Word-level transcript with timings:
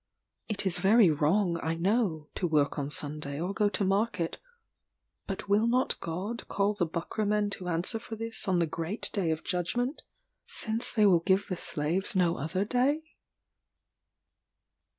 It 0.49 0.65
is 0.65 0.79
very 0.79 1.11
wrong, 1.11 1.59
I 1.61 1.75
know, 1.75 2.27
to 2.33 2.47
work 2.47 2.79
on 2.79 2.89
Sunday 2.89 3.39
or 3.39 3.53
go 3.53 3.69
to 3.69 3.83
market; 3.83 4.39
but 5.27 5.47
will 5.47 5.67
not 5.67 5.99
God 5.99 6.47
call 6.47 6.73
the 6.73 6.87
Buckra 6.87 7.23
men 7.23 7.51
to 7.51 7.67
answer 7.67 7.99
for 7.99 8.15
this 8.15 8.47
on 8.47 8.57
the 8.57 8.65
great 8.65 9.11
day 9.13 9.29
of 9.29 9.43
judgment 9.43 10.01
since 10.43 10.91
they 10.91 11.05
will 11.05 11.19
give 11.19 11.45
the 11.49 11.55
slaves 11.55 12.15
no 12.15 12.37
other 12.37 12.65
day? 12.65 13.03